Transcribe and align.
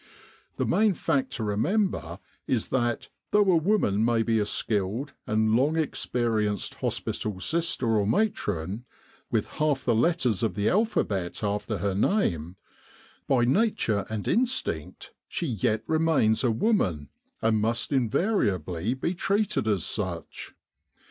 The 0.57 0.65
main 0.65 0.95
fact 0.95 1.29
to 1.33 1.43
remember 1.43 2.17
is 2.47 2.69
that, 2.69 3.09
though 3.29 3.51
a 3.51 3.55
woman 3.55 4.03
may 4.03 4.23
be 4.23 4.39
a 4.39 4.47
skilled 4.47 5.13
and 5.27 5.55
long 5.55 5.75
experienced 5.77 6.73
hospital 6.73 7.39
sister 7.39 7.85
or 7.97 8.07
matron, 8.07 8.83
with 9.29 9.47
half 9.59 9.85
the 9.85 9.93
letters 9.93 10.41
of 10.41 10.55
the 10.55 10.69
alphabet 10.69 11.43
after 11.43 11.77
her 11.77 11.93
name, 11.93 12.55
by 13.27 13.45
nature 13.45 14.07
and 14.09 14.27
instinct 14.27 15.13
she 15.27 15.45
yet 15.45 15.83
remains 15.85 16.43
a 16.43 16.49
woman 16.49 17.09
and 17.39 17.61
must 17.61 17.91
invariably 17.91 18.95
be 18.95 19.13
treated 19.13 19.67
as 19.67 19.85
such. 19.85 20.55